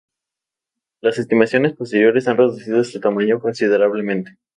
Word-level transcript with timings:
Las 1.01 1.19
estimaciones 1.19 1.73
posteriores 1.75 2.27
han 2.27 2.37
reducido 2.37 2.81
este 2.81 2.99
tamaño 2.99 3.39
considerablemente. 3.39 4.39